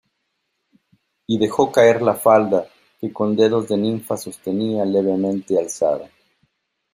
[1.27, 2.65] y dejó caer la falda,
[2.99, 6.09] que con dedos de ninfa sostenía levemente alzada.